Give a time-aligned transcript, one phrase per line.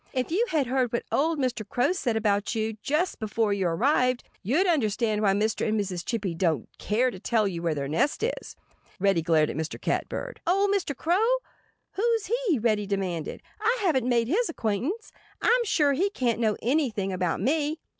[0.13, 1.63] "If you had heard what old Mr.
[1.63, 5.67] Crow said about you, just before you arrived, you'd understand why Mr.
[5.67, 6.03] and Mrs.
[6.03, 8.55] Chippy don't care to tell you where their nest is."
[8.99, 9.79] Reddy glared at Mr.
[9.79, 10.41] Catbird.
[10.47, 10.97] "Old Mr.
[10.97, 11.27] Crow?
[11.91, 13.43] Who's he?" Reddy demanded.
[13.59, 15.11] "I haven't made his acquaintance.
[15.39, 17.79] I'm sure he can't know anything about me."